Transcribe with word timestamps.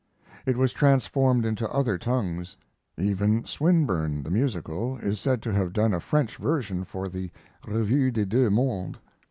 It 0.47 0.57
was 0.57 0.73
transformed 0.73 1.45
into 1.45 1.69
other 1.71 1.95
tongues. 1.99 2.57
Even 2.97 3.45
Swinburne, 3.45 4.23
the 4.23 4.31
musical, 4.31 4.97
is 4.97 5.19
said 5.19 5.43
to 5.43 5.53
have 5.53 5.73
done 5.73 5.93
a 5.93 5.99
French 5.99 6.37
version 6.37 6.83
for 6.83 7.07
the 7.07 7.29
'Revue 7.67 8.09
des 8.09 8.25
deux 8.25 8.49
mondes'. 8.49 8.97